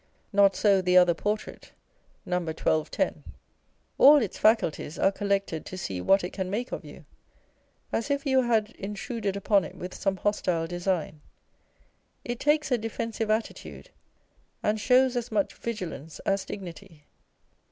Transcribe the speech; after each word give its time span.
Not 0.33 0.55
so 0.55 0.81
the 0.81 0.97
other 0.97 1.13
portrait, 1.13 1.73
No. 2.25 2.37
1210. 2.39 3.23
All 3.99 4.19
its 4.19 4.35
faculties 4.35 4.97
are 4.97 5.11
collected 5.11 5.63
to 5.67 5.77
see 5.77 6.01
what 6.01 6.23
it 6.23 6.31
can 6.33 6.49
make 6.49 6.71
of 6.71 6.83
you, 6.83 7.05
as 7.93 8.09
if 8.09 8.25
you 8.25 8.41
had 8.41 8.71
intruded 8.71 9.35
upon 9.37 9.63
it 9.63 9.75
with 9.75 9.93
some 9.93 10.17
hostile 10.17 10.65
design; 10.65 11.21
it 12.25 12.39
takes 12.39 12.71
a 12.71 12.79
defensive 12.79 13.29
attitude, 13.29 13.91
and 14.63 14.79
shows 14.79 15.15
as 15.15 15.31
much 15.31 15.53
vigilance 15.53 16.17
as 16.21 16.45
dignity. 16.45 17.03